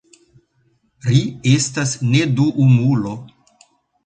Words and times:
Ri 1.09 1.19
estas 1.51 1.93
neduumulo. 2.15 3.15